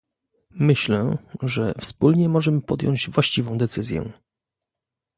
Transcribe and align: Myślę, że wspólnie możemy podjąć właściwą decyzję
Myślę, 0.59 1.17
że 1.41 1.73
wspólnie 1.81 2.29
możemy 2.29 2.61
podjąć 2.61 3.09
właściwą 3.09 3.57
decyzję 3.57 4.11